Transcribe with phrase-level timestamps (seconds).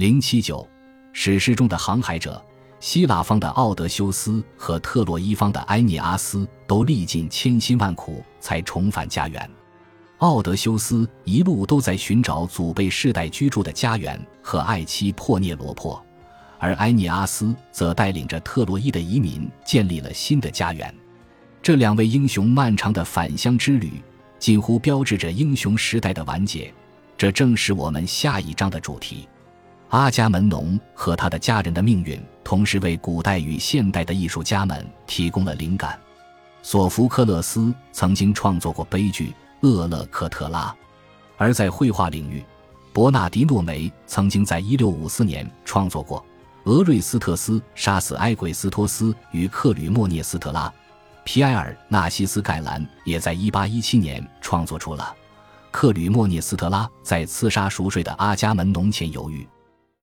[0.00, 0.66] 零七九，
[1.12, 2.42] 史诗中的航海者，
[2.80, 9.50] 希腊方的奥德修斯和特洛伊方的埃涅阿斯都历尽千辛万苦才重返家园。
[10.20, 16.02] 奥德修斯一路都在寻找祖辈世代居住的家园和爱妻珀涅罗珀，
[16.58, 20.94] 而埃涅阿斯则带领着特洛伊的移民建立了新的家园。
[21.60, 24.02] 这两位英雄漫长的返乡之旅，
[24.38, 26.72] 近乎标志着英雄时代的完结。
[27.18, 29.28] 这正是我们下一章的主题。
[29.90, 35.98] 阿伽门农和他的家人的命运，同时为古代与现代的艺术家们提供了灵感。
[36.62, 39.34] 索福克勒斯曾经创作过悲剧。
[39.62, 40.74] 厄勒克特拉，
[41.36, 42.42] 而在绘画领域，
[42.94, 46.18] 伯纳迪诺梅曾经在1654年创作过
[46.70, 50.66] 《俄瑞斯特斯杀死埃鬼斯托斯与克吕莫涅斯特拉》，
[51.24, 55.14] 皮埃尔纳西斯盖兰也在1817年创作出了
[55.70, 59.42] 《克吕莫涅斯特拉在刺杀熟睡的阿伽门农前犹豫》。